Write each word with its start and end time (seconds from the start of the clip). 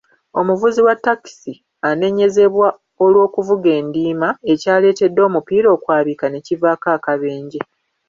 Omuvuzi 0.39 0.79
wa 0.87 0.95
ttakisi 0.97 1.53
anenyezebwa 1.89 2.67
olw'okuvuga 3.03 3.69
endiima, 3.79 4.29
ekyaleetedde 4.53 5.21
omupiira 5.27 5.67
okwabika 5.75 6.25
ne 6.29 6.39
kivaako 6.47 6.87
akabenje. 6.97 7.61